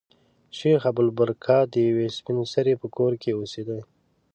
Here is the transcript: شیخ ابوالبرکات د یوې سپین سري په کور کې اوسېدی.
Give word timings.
شیخ 0.57 0.81
ابوالبرکات 0.89 1.65
د 1.71 1.75
یوې 1.89 2.07
سپین 2.17 2.37
سري 2.53 2.73
په 2.81 2.87
کور 2.95 3.11
کې 3.21 3.31
اوسېدی. 3.35 3.81